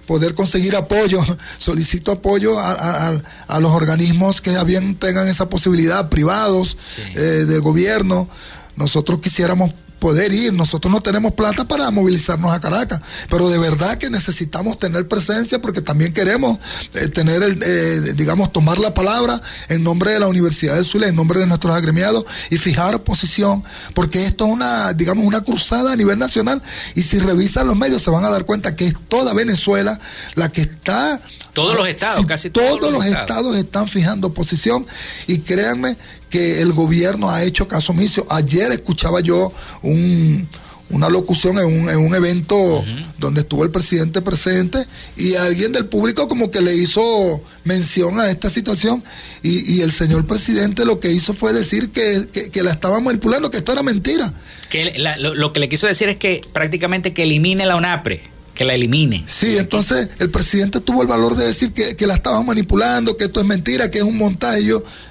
[0.07, 1.23] poder conseguir apoyo,
[1.57, 3.21] solicito apoyo a,
[3.59, 6.77] los organismos que bien tengan esa posibilidad, privados,
[7.15, 8.27] eh, del gobierno.
[8.75, 10.51] Nosotros quisiéramos poder ir.
[10.51, 15.61] Nosotros no tenemos plata para movilizarnos a Caracas, pero de verdad que necesitamos tener presencia
[15.61, 16.57] porque también queremos
[16.95, 21.07] eh, tener, el, eh, digamos, tomar la palabra en nombre de la Universidad del Zulia,
[21.07, 25.93] en nombre de nuestros agremiados y fijar posición, porque esto es una, digamos, una cruzada
[25.93, 26.61] a nivel nacional
[26.95, 29.97] y si revisan los medios se van a dar cuenta que es toda Venezuela
[30.33, 31.21] la que está
[31.53, 33.55] todos los estados, casi todos, todos los, estados.
[33.57, 34.87] están fijando posición
[35.27, 35.97] y créanme
[36.31, 38.25] que el gobierno ha hecho caso omiso.
[38.29, 39.51] Ayer escuchaba yo
[40.89, 42.83] una locución en un, evento
[43.19, 44.79] donde estuvo el presidente presente
[45.17, 49.03] y alguien del público como que le hizo mención a esta situación
[49.43, 53.73] y, el señor presidente lo que hizo fue decir que, la estaba manipulando, que esto
[53.73, 54.33] era mentira.
[54.69, 58.65] Que lo, lo, que le quiso decir es que prácticamente que elimine la UNAPRE que
[58.65, 59.23] la elimine.
[59.27, 63.41] Sí, entonces el presidente tuvo el valor de decir que, la estaban manipulando, que esto
[63.41, 64.61] es mentira, que es un montaje.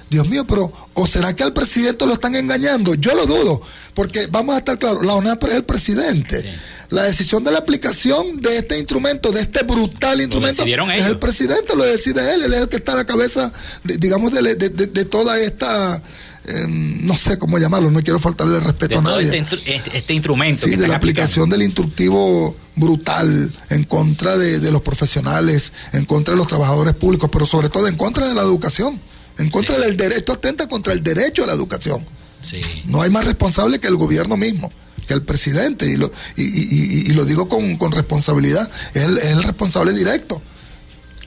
[0.09, 2.93] Dios mío, pero ¿o será que al presidente lo están engañando?
[2.95, 3.61] Yo lo dudo,
[3.93, 6.43] porque vamos a estar claros, la ONAPRE es el presidente.
[6.89, 11.75] La decisión de la aplicación de este instrumento, de este brutal instrumento, es el presidente,
[11.77, 13.51] lo decide él, él es el que está a la cabeza,
[13.83, 16.01] digamos, de, toda esta...
[16.45, 19.37] Em, no sé cómo llamarlo, no quiero faltarle el respeto a nadie.
[19.37, 20.65] Este, este, este, instrumento.
[20.67, 26.37] Sí, de la aplicación del instructivo brutal en contra de, los profesionales, en contra de
[26.37, 28.99] los trabajadores públicos, pero sobre todo en contra de la educación,
[29.37, 32.03] en contra del derecho, atenta contra el derecho a la educación.
[32.41, 32.61] Sí.
[32.85, 34.71] No hay más responsable que el gobierno mismo,
[35.07, 39.93] que el presidente, y lo, y, lo digo con, responsabilidad, es el, es el responsable
[39.93, 40.41] directo.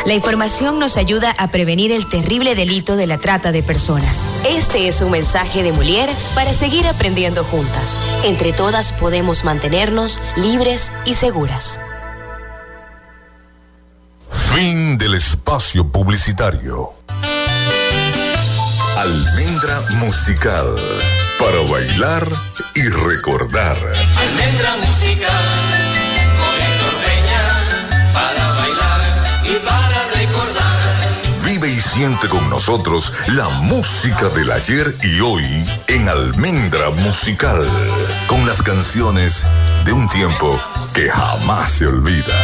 [0.04, 4.22] La información nos ayuda a prevenir el terrible delito de la trata de personas.
[4.48, 8.00] Este es un mensaje de Mulier para seguir aprendiendo juntas.
[8.24, 11.80] Entre todas podemos mantenernos libres y seguras.
[14.30, 16.92] Fin del espacio publicitario.
[18.98, 20.76] Almendra musical
[21.38, 22.28] para bailar
[22.74, 23.76] y recordar.
[23.76, 25.72] Almendra musical
[30.22, 30.26] y
[31.82, 35.44] siente con nosotros la música del ayer y hoy
[35.88, 37.66] en Almendra Musical,
[38.28, 39.46] con las canciones
[39.84, 40.56] de un tiempo
[40.94, 42.34] que jamás se olvida.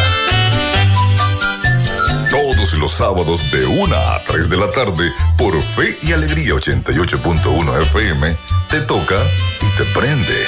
[2.33, 7.83] Todos los sábados de 1 a 3 de la tarde por Fe y Alegría 88.1
[7.83, 8.37] FM,
[8.71, 9.17] te toca
[9.61, 10.47] y te prende.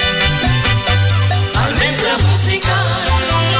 [1.55, 3.60] Almendra Musical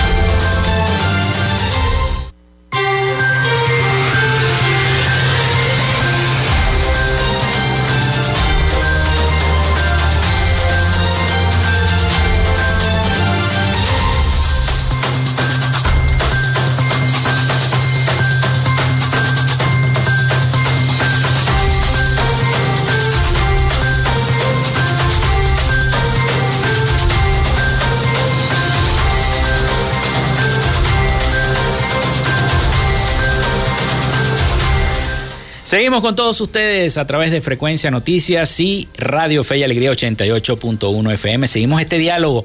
[35.71, 41.13] Seguimos con todos ustedes a través de Frecuencia Noticias y Radio Fe y Alegría 88.1
[41.13, 41.47] FM.
[41.47, 42.43] Seguimos este diálogo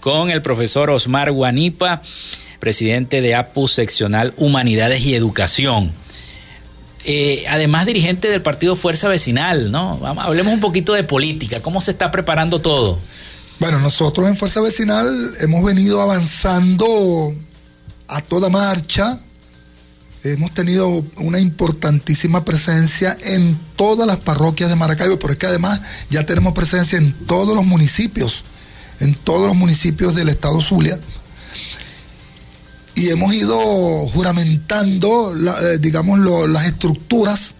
[0.00, 2.00] con el profesor Osmar Guanipa,
[2.60, 5.92] presidente de APU Seccional Humanidades y Educación.
[7.04, 10.00] Eh, además, dirigente del partido Fuerza Vecinal, ¿no?
[10.06, 11.60] Hablemos un poquito de política.
[11.60, 12.98] ¿Cómo se está preparando todo?
[13.58, 17.34] Bueno, nosotros en Fuerza Vecinal hemos venido avanzando
[18.08, 19.20] a toda marcha
[20.24, 25.80] hemos tenido una importantísima presencia en todas las parroquias de Maracaibo, pero es que además
[26.10, 28.44] ya tenemos presencia en todos los municipios,
[29.00, 30.98] en todos los municipios del estado Zulia.
[32.94, 37.54] y hemos ido juramentando, la- eh, digamos, lo- las estructuras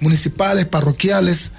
[0.00, 1.50] municipales, parroquiales.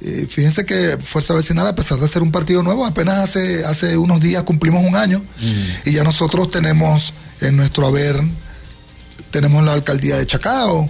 [0.00, 3.96] Eh, fíjense que Fuerza Vecinal, a pesar de ser un partido nuevo, apenas hace, hace
[3.98, 5.24] unos días cumplimos un año
[5.84, 8.22] y ya nosotros tenemos en nuestro haber,
[9.36, 10.88] tenemos la alcaldía de Chacao,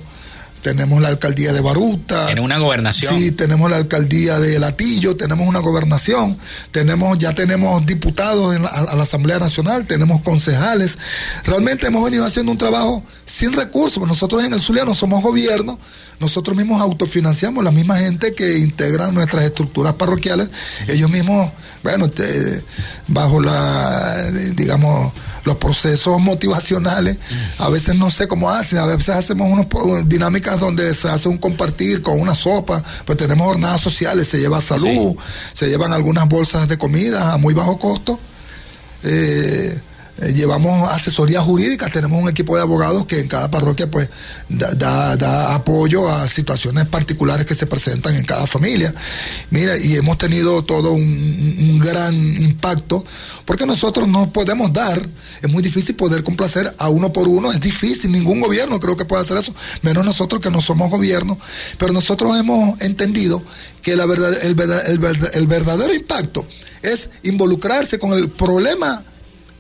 [0.63, 2.27] tenemos la alcaldía de Baruta.
[2.27, 3.13] Tiene una gobernación.
[3.19, 6.39] Sí, tenemos la alcaldía de Latillo, tenemos una gobernación,
[6.71, 10.97] tenemos, ya tenemos diputados en la- a, la Asamblea Nacional, tenemos concejales.
[11.45, 14.07] Realmente hemos venido haciendo un trabajo sin recursos.
[14.07, 15.77] Nosotros en el Zulia no somos gobierno,
[16.21, 20.51] nosotros mismos autofinanciamos, la misma gente que integra nuestras estructuras parroquiales,
[20.87, 21.51] ellos mismos,
[21.83, 22.63] bueno, te-
[23.09, 25.13] bajo la, digamos,
[25.47, 27.17] los procesos motivacionales,
[27.59, 31.39] a veces no sé cómo hacen, a veces hacemos unas dinámicas donde se hace un
[31.39, 35.17] compartir con una sopa, pues tenemos jornadas sociales, se lleva salud,
[35.53, 38.19] se llevan algunas bolsas de comida a muy bajo costo.
[39.05, 39.81] Eh,
[40.19, 44.09] eh, llevamos asesoría jurídica, tenemos un equipo de abogados que en cada parroquia pues
[44.49, 48.95] da, da- da apoyo a situaciones particulares que se presentan en cada familia.
[49.51, 53.05] Mira, y hemos tenido todo un, gran impacto,
[53.45, 55.07] porque nosotros no podemos dar,
[55.43, 59.05] es muy difícil poder complacer a uno por uno, es difícil, ningún gobierno creo que
[59.05, 61.39] pueda hacer eso, menos nosotros que no somos gobierno,
[61.79, 63.43] pero nosotros hemos entendido
[63.83, 66.47] que la verdad, el, verdad- el verdad- el verdadero impacto
[66.83, 69.05] es involucrarse con el problema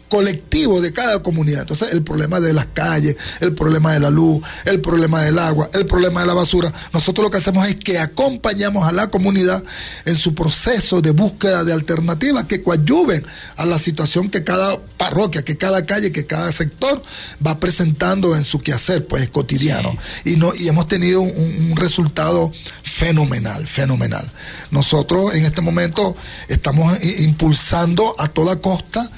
[0.09, 1.63] colectivo de cada comunidad.
[1.63, 5.71] Entonces, el problema de las calles, el problema de la luz, el problema del agua,
[5.73, 6.73] el problema de la basura.
[6.93, 9.63] Nosotros lo que hacemos es que acompañamos a la comunidad
[10.05, 13.25] en su proceso de búsqueda de alternativas que coadyuven
[13.57, 17.03] a la situación que cada parroquia, que cada calle, que cada sector
[17.47, 19.95] va presentando en su quehacer, pues cotidiano.
[20.25, 22.51] Y, no, y hemos tenido un, un resultado
[22.83, 24.31] fenomenal, fenomenal.
[24.71, 26.17] Nosotros en este momento
[26.49, 29.11] estamos impulsando a toda costa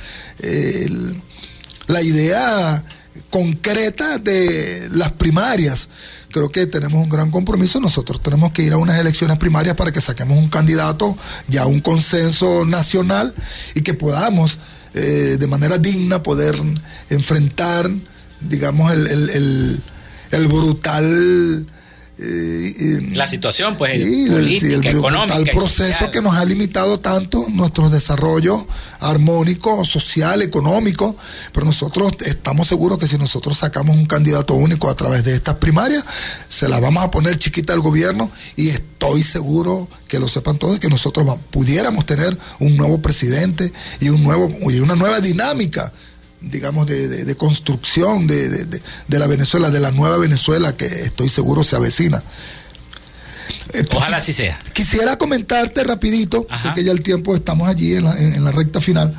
[1.86, 2.84] la idea
[3.30, 5.88] concreta de las primarias.
[6.30, 7.80] Creo que tenemos un gran compromiso.
[7.80, 11.16] Nosotros tenemos que ir a unas elecciones primarias para que saquemos un candidato,
[11.48, 13.34] ya un consenso nacional
[13.74, 14.58] y que podamos
[14.94, 16.56] eh, de manera digna poder
[17.10, 17.90] enfrentar,
[18.40, 19.82] digamos, el-
[20.30, 21.66] el brutal
[22.20, 25.40] eh, La situación, pues, Sí, el- política, sí, el económica.
[25.40, 26.10] y proceso social.
[26.10, 28.66] que nos ha limitado tanto nuestro desarrollo
[29.00, 31.16] armónico, social, económico,
[31.52, 35.56] pero nosotros estamos seguros que si nosotros sacamos un candidato único a través de estas
[35.56, 36.04] primarias,
[36.48, 40.78] se la vamos a poner chiquita al gobierno y estoy seguro que lo sepan todos
[40.80, 45.92] que nosotros pudiéramos tener un nuevo presidente y un nuevo y una nueva dinámica
[46.40, 51.28] digamos, de, de- de construcción de, de- la Venezuela, de la nueva Venezuela que estoy
[51.28, 52.22] seguro se avecina.
[53.72, 54.58] Eh, pues, Ojalá así sea.
[54.72, 58.50] Quisiera comentarte rapidito, sé que ya el tiempo estamos allí en la, en- en la
[58.52, 59.12] recta final,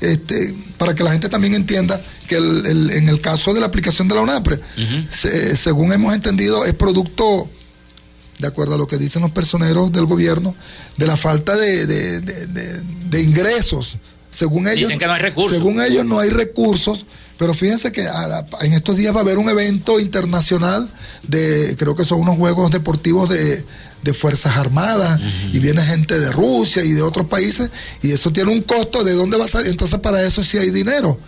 [0.00, 3.66] este, para que la gente también entienda que el- el- en el caso de la
[3.66, 4.60] aplicación de la UNAPRE,
[5.10, 7.48] se- según hemos entendido, es producto,
[8.38, 10.54] de acuerdo a lo que dicen los personeros del gobierno,
[10.98, 12.20] de la falta de- de-
[13.08, 13.96] de ingresos.
[14.30, 15.56] Según ellos, Dicen que no hay recursos.
[15.56, 17.06] Según ellos no hay recursos,
[17.38, 20.88] pero fíjense que la- en estos días va a haber un evento internacional
[21.26, 23.64] de, creo que son unos juegos deportivos de,
[24.02, 25.18] de Fuerzas Armadas,
[25.52, 27.70] y viene gente de Rusia y de otros países,
[28.02, 29.70] y eso tiene un costo, ¿de dónde va a salir?
[29.70, 31.18] Entonces para eso sí hay dinero.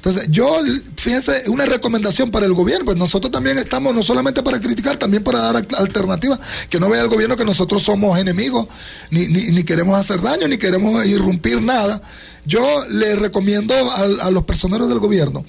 [0.00, 0.50] Entonces, yo,
[0.96, 5.22] fíjense, una recomendación para el gobierno, pues nosotros también estamos no solamente para criticar, también
[5.22, 6.40] para dar al- alternativas,
[6.70, 8.66] que no vea el gobierno que nosotros somos enemigos,
[9.10, 12.00] ni, ni, queremos hacer daño, ni queremos irrumpir nada.
[12.46, 15.44] Yo le recomiendo a, a los personeros del gobierno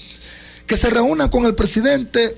[0.68, 2.36] que se reúnan con el presidente,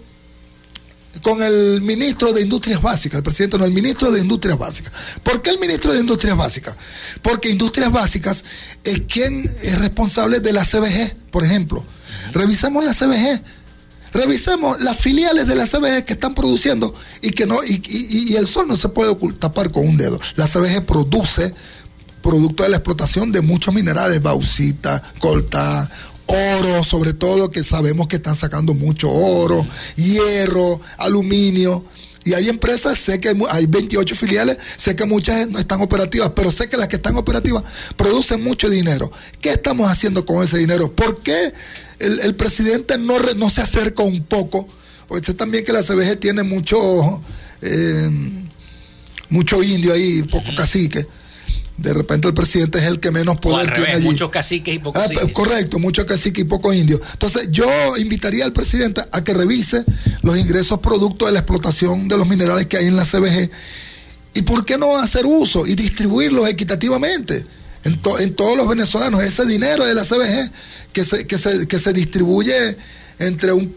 [1.24, 4.92] con el ministro de Industrias Básicas, el presidente no, el ministro de Industrias Básicas.
[5.24, 6.76] ¿Por qué el ministro de Industrias Básicas?
[7.24, 8.44] Porque Industrias Básicas
[8.84, 11.84] es quien es responsable de la CBG, por ejemplo.
[12.32, 13.42] Revisemos la CBG.
[14.14, 18.68] Revisemos las filiales de la CBG que están produciendo y que no y, el sol
[18.68, 20.20] no se puede tapar con un dedo.
[20.36, 21.54] La CBG produce
[22.22, 25.90] producto de la explotación de muchos minerales, bauxita, colta,
[26.28, 29.66] oro, sobre todo que sabemos que están sacando mucho oro,
[29.96, 31.84] hierro, aluminio.
[32.26, 36.52] Y hay empresas, sé que hay 28 filiales, sé que muchas no están operativas, pero
[36.52, 37.64] sé que las que están operativas
[37.98, 39.12] producen mucho dinero.
[39.42, 40.90] ¿Qué estamos haciendo con ese dinero?
[40.90, 41.54] ¿Por qué
[42.00, 44.68] el, el presidente no, re- no se acerca un poco?
[45.08, 47.22] Porque sé también que la CBG tiene mucho,
[47.62, 48.10] eh,
[49.30, 51.06] mucho indio ahí, poco cacique.
[51.78, 54.04] De repente el presidente es el que menos poder tiene allí.
[54.06, 55.32] muchos caciques y pocos Ah, indios.
[55.34, 57.02] correcto, mucho cacique y poco indio.
[57.14, 57.68] Entonces, yo
[57.98, 59.84] invitaría al presidente a que revise
[60.22, 63.50] los ingresos producto de la explotación de los minerales que hay en la CBG.
[64.36, 67.44] ¿Y por qué no hacer uso y distribuirlos equitativamente
[67.84, 69.24] en, to- en todos los venezolanos?
[69.24, 70.52] Ese dinero de la CBG
[70.94, 72.78] que se, que se, que se distribuye
[73.20, 73.72] entre un-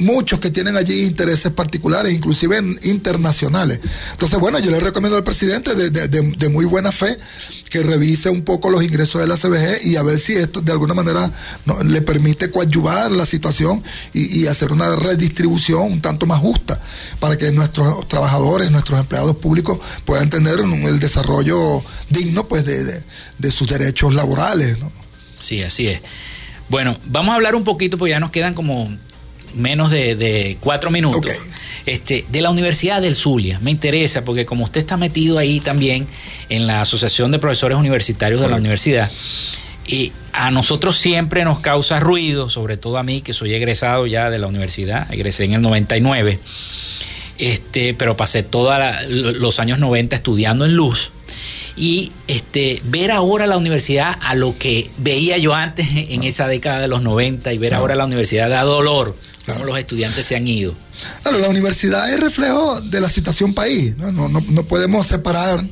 [0.00, 3.78] muchos que tienen allí intereses particulares, inclusive internacionales.
[4.12, 7.14] Entonces, bueno, yo le recomiendo al presidente de, de- de- muy buena fe
[7.68, 10.72] que revise un poco los ingresos de la CBG y a ver si esto de
[10.72, 11.30] alguna manera
[11.84, 13.82] le permite coadyuvar la situación
[14.14, 16.80] y, hacer una redistribución un tanto más justa
[17.20, 23.68] para que nuestros trabajadores, nuestros empleados públicos puedan tener el desarrollo digno pues de sus
[23.68, 24.78] derechos laborales.
[24.78, 24.90] ¿no?
[25.38, 26.00] Sí, así es.
[26.70, 28.88] Bueno, vamos a hablar un poquito, porque ya nos quedan como
[29.54, 31.30] menos de, de cuatro minutos.
[31.86, 33.58] Este, de la Universidad del Zulia.
[33.60, 36.06] Me interesa, porque como usted está metido ahí también
[36.48, 39.10] en la Asociación de Profesores Universitarios de la universidad,
[39.86, 44.30] y a nosotros siempre nos causa ruido, sobre todo a mí, que soy egresado ya
[44.30, 46.38] de la universidad, egresé en el 99,
[47.38, 51.10] este, pero pasé todos los años 90 estudiando en luz.
[51.80, 56.78] Y este, ver ahora la universidad a lo que veía yo antes en esa década
[56.78, 59.16] de los 90 y ver ahora la universidad da dolor,
[59.46, 60.74] cómo los estudiantes se han ido.
[61.22, 63.96] Claro, la universidad es reflejo de la situación país.
[63.96, 65.64] No, no, no- no podemos separar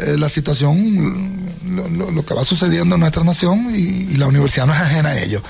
[0.00, 4.26] eh, la situación, lo, lo- lo que va sucediendo en nuestra nación y, y la
[4.26, 5.40] universidad no es ajena a ello.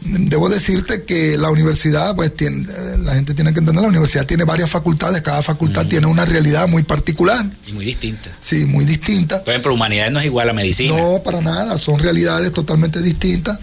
[0.00, 4.24] Debo decirte que la universidad, pues tiene, eh, la gente tiene que entender, la universidad
[4.26, 8.30] tiene varias facultades, cada facultad tiene una realidad muy particular, Y muy distinta.
[8.40, 9.42] sí, muy distinta.
[9.42, 10.96] Por ejemplo, humanidades no es igual a medicina.
[10.96, 13.58] No, para nada, son realidades totalmente distintas.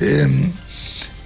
[0.00, 0.50] Eh,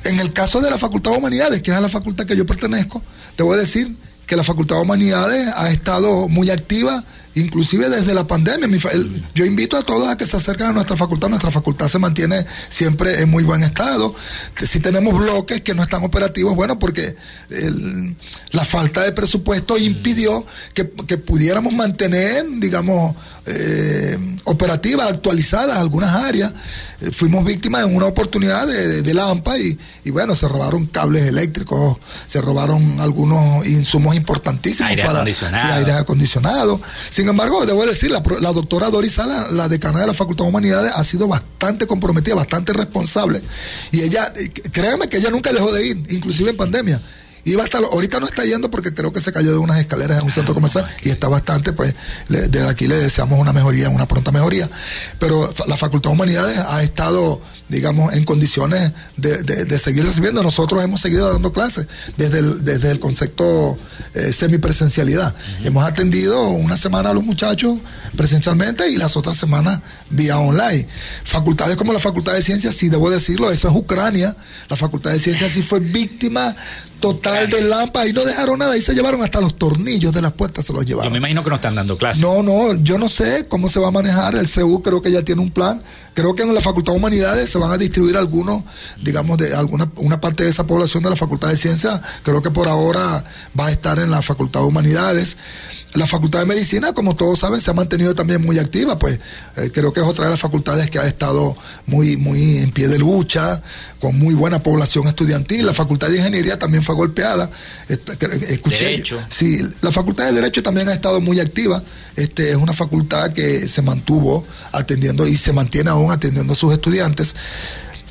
[0.04, 2.46] en el caso de la Facultad de Humanidades, que es a la facultad que yo
[2.46, 3.02] pertenezco,
[3.38, 3.90] a decir
[4.26, 7.02] que la Facultad de Humanidades ha estado muy activa,
[7.34, 8.66] inclusive desde la pandemia.
[8.68, 8.90] Mi fa-
[9.34, 11.28] yo invito a todos a que se acerquen a nuestra facultad.
[11.28, 14.14] Nuestra facultad se mantiene siempre en muy buen estado.
[14.56, 17.14] Si tenemos bloques que no están operativos, bueno, porque
[17.50, 18.16] el-
[18.50, 23.14] la falta de presupuesto impidió que, que pudiéramos mantener, digamos,
[23.46, 26.52] eh, operativas, actualizadas algunas áreas.
[27.00, 30.86] Eh, fuimos víctimas en una oportunidad de, de- de Lampa y, y bueno, se robaron
[30.86, 35.66] cables eléctricos, se robaron algunos insumos importantísimos Aire para acondicionado.
[35.66, 36.80] sí, aire acondicionado.
[37.10, 40.92] Sin embargo, debo decir, la doctora Doris Sala, la decana de la Facultad de Humanidades,
[40.94, 43.42] ha sido bastante comprometida, bastante responsable.
[43.92, 47.00] Y ella, eh, créanme que ella nunca dejó de ir, inclusive en pandemia.
[47.44, 50.18] Iba hasta, lo- ahorita no está yendo porque creo que se cayó de unas escaleras
[50.18, 51.94] en un centro comercial y está bastante, pues
[52.28, 54.68] le- desde aquí le deseamos una mejoría, una pronta mejoría.
[55.18, 60.42] Pero la Facultad de Humanidades ha estado, digamos, en condiciones de, de- de seguir recibiendo.
[60.42, 61.86] Nosotros hemos seguido dando clases
[62.16, 63.76] desde el, desde el concepto
[64.14, 65.34] eh, semipresencialidad.
[65.64, 67.78] Hemos atendido una semana a los muchachos
[68.16, 69.80] presencialmente y las otras semanas
[70.10, 70.86] vía online.
[71.24, 74.36] Facultades como la Facultad de Ciencias, sí debo decirlo, eso es Ucrania.
[74.68, 76.54] La Facultad de Ciencias sí fue víctima
[77.00, 78.72] total de Lampa y no dejaron nada.
[78.74, 81.12] Ahí se llevaron hasta los tornillos de las puertas, se los Yo llevaron.
[81.12, 82.22] me imagino que no están dando clases.
[82.22, 84.34] No, no, yo no sé cómo se va a manejar.
[84.36, 85.82] El CEU creo que ya tiene un plan.
[86.14, 88.62] Creo que en la Facultad de Humanidades se van a distribuir algunos,
[89.02, 92.00] digamos, de alguna una parte de esa población de la Facultad de Ciencias.
[92.22, 93.24] Creo que por ahora
[93.58, 95.36] va a estar en la Facultad de Humanidades.
[95.94, 99.18] La Facultad de Medicina, como todos saben, se ha mantenido también muy activa, pues
[99.56, 101.52] eh, creo que es otra de las facultades que ha estado
[101.86, 103.60] muy, muy en pie de lucha,
[103.98, 105.66] con muy buena población estudiantil.
[105.66, 107.50] La Facultad de Ingeniería también fue golpeada.
[107.88, 109.18] Que- Escuché, Derecho.
[109.28, 111.82] Sí, la Facultad de Derecho también ha estado muy activa.
[112.14, 116.72] Este, es una facultad que se mantuvo atendiendo y se mantiene aún atendiendo a sus
[116.72, 117.34] estudiantes.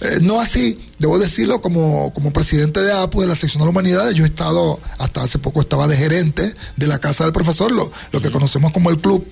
[0.01, 4.13] Eh, no así, debo decirlo, como, como presidente de APU, de la sección de humanidades,
[4.15, 7.91] yo he estado, hasta hace poco estaba de gerente de la Casa del Profesor, lo,
[8.11, 9.25] lo que conocemos como el club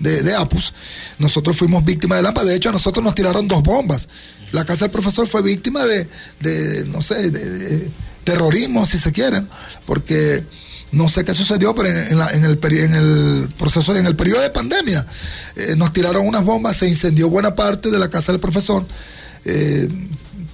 [0.00, 0.72] de, de APUS.
[1.18, 4.08] Nosotros fuimos víctimas de Lampa, de hecho a nosotros nos tiraron dos bombas.
[4.52, 6.06] La Casa del Profesor fue víctima de,
[6.40, 7.90] de, no sé, de, de
[8.24, 9.48] terrorismo, si se quieren,
[9.86, 10.44] porque
[10.92, 14.14] no sé qué sucedió, pero en, la- en el, peri- en el proceso, en el
[14.14, 15.04] periodo de pandemia,
[15.56, 18.86] eh, nos tiraron unas bombas, se incendió buena parte de la casa del profesor.
[19.46, 19.88] eh,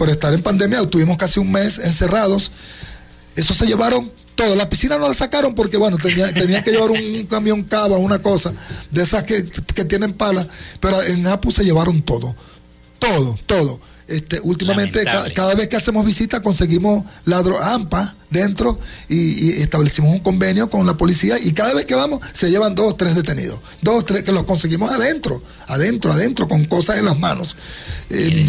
[0.01, 2.51] por estar en pandemia, tuvimos casi un mes encerrados.
[3.37, 4.57] Eso se llevaron todo.
[4.57, 8.19] La piscina no la sacaron porque, bueno, tenía, tenía que llevar un camión cava, una
[8.23, 8.51] cosa,
[8.91, 9.45] de esas que,
[9.75, 10.47] que tienen pala.
[10.81, 12.35] Pero en APU se llevaron todo.
[12.99, 13.79] Todo, todo.
[14.09, 18.79] Este, últimamente, ca- cada vez que hacemos visita, conseguimos ladro AMPA dentro
[19.09, 19.17] y,
[19.49, 22.97] y establecimos un convenio con la policía y cada vez que vamos se llevan dos,
[22.97, 23.59] tres detenidos.
[23.83, 27.55] Dos, tres, que los conseguimos adentro, adentro, adentro, con cosas en las manos.
[28.09, 28.47] Eh,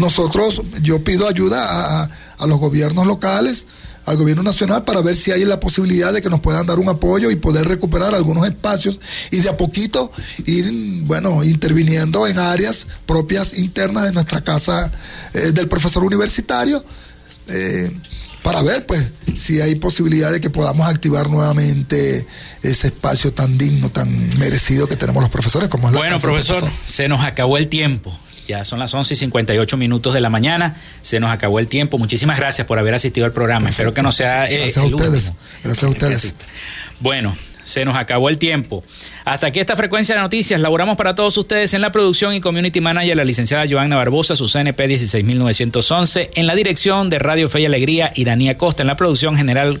[0.00, 2.02] nosotros, yo pido ayuda
[2.38, 3.66] a, los gobiernos locales,
[4.06, 6.88] al gobierno nacional, para ver si hay la posibilidad de que nos puedan dar un
[6.88, 10.10] apoyo y poder recuperar algunos espacios y de a poquito
[10.46, 14.90] ir, bueno, interviniendo en áreas propias internas de nuestra casa
[15.34, 16.82] eh, del profesor universitario.
[17.48, 17.90] eh,
[18.42, 22.26] para ver pues si hay posibilidad de que podamos activar nuevamente
[22.62, 26.26] ese espacio tan digno, tan merecido que tenemos los profesores como es la Bueno, casa
[26.26, 28.16] profesor, se nos acabó el tiempo.
[28.50, 30.74] Ya son las 11 y 58 minutos de la mañana.
[31.02, 31.98] Se nos acabó el tiempo.
[31.98, 33.68] Muchísimas gracias por haber asistido al programa.
[33.70, 34.46] Espero que no sea.
[34.50, 35.24] eh, Gracias a el ustedes.
[35.28, 35.38] último.
[35.62, 36.34] Gracias a ustedes.
[36.98, 38.82] Bueno, se nos acabó el tiempo.
[39.24, 40.60] Hasta aquí esta frecuencia de noticias.
[40.60, 44.48] Laboramos para todos ustedes en la producción y community manager la licenciada Joanna Barbosa, su
[44.48, 46.30] CNP 16911.
[46.34, 48.82] En la dirección de Radio Fe y Alegría, Iranía Costa.
[48.82, 49.80] En la producción general.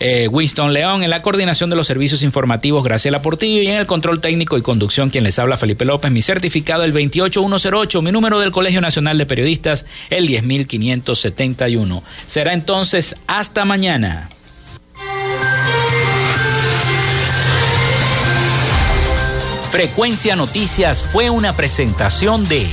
[0.00, 3.86] Eh, Winston León, en la coordinación de los servicios informativos Graciela Portillo y en el
[3.86, 8.38] control técnico y conducción quien les habla Felipe López, mi certificado el 28108, mi número
[8.38, 12.02] del Colegio Nacional de Periodistas el 10571.
[12.26, 14.28] Será entonces hasta mañana.
[19.70, 22.68] Frecuencia Noticias fue una presentación de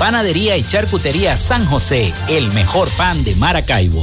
[0.00, 4.02] Panadería y Charcutería San José, el mejor pan de Maracaibo.